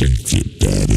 [0.00, 0.89] Shake it.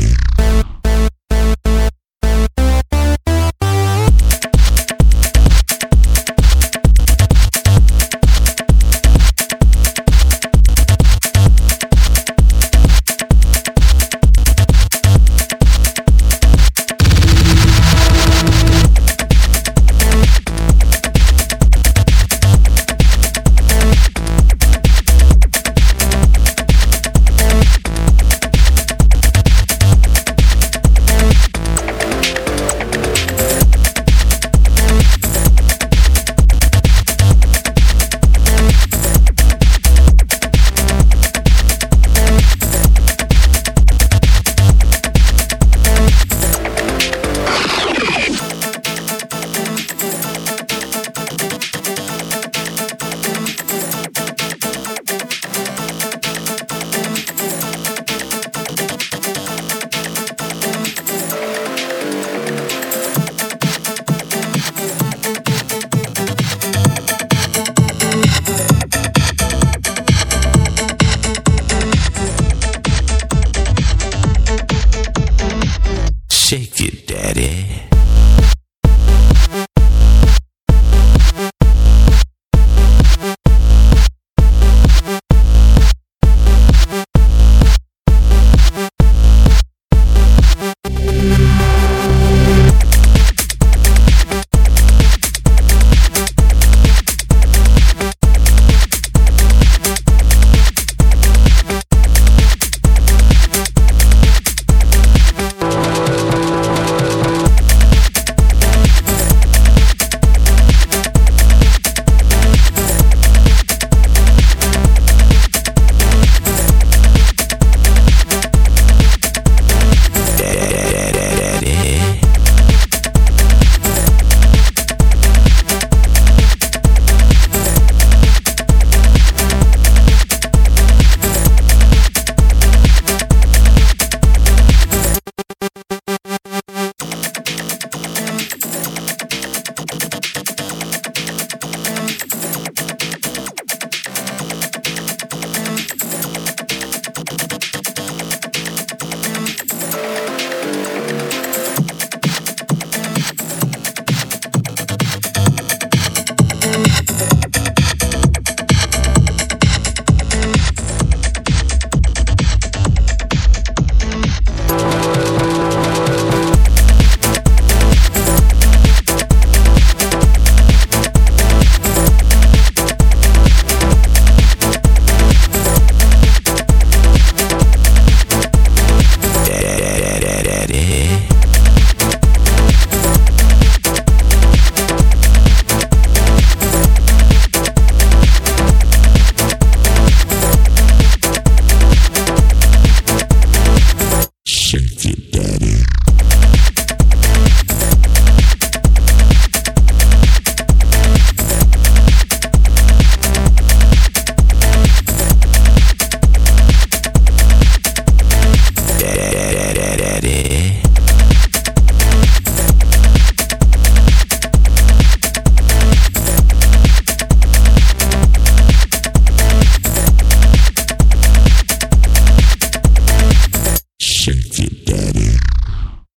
[77.24, 77.93] Daddy.